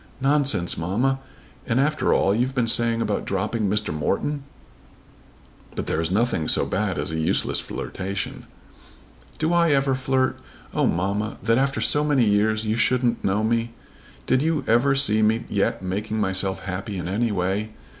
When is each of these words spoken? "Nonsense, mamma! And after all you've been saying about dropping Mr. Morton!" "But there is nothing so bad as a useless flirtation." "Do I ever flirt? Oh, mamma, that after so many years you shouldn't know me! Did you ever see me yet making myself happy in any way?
"Nonsense, 0.19 0.79
mamma! 0.79 1.19
And 1.67 1.79
after 1.79 2.11
all 2.11 2.33
you've 2.33 2.55
been 2.55 2.65
saying 2.65 3.01
about 3.03 3.23
dropping 3.23 3.69
Mr. 3.69 3.93
Morton!" 3.93 4.43
"But 5.75 5.85
there 5.85 6.01
is 6.01 6.09
nothing 6.09 6.47
so 6.47 6.65
bad 6.65 6.97
as 6.97 7.11
a 7.11 7.19
useless 7.19 7.59
flirtation." 7.59 8.47
"Do 9.37 9.53
I 9.53 9.73
ever 9.73 9.93
flirt? 9.93 10.39
Oh, 10.73 10.87
mamma, 10.87 11.37
that 11.43 11.59
after 11.59 11.81
so 11.81 12.03
many 12.03 12.25
years 12.25 12.65
you 12.65 12.77
shouldn't 12.77 13.23
know 13.23 13.43
me! 13.43 13.75
Did 14.25 14.41
you 14.41 14.63
ever 14.65 14.95
see 14.95 15.21
me 15.21 15.45
yet 15.47 15.83
making 15.83 16.19
myself 16.19 16.61
happy 16.61 16.97
in 16.97 17.07
any 17.07 17.31
way? 17.31 17.69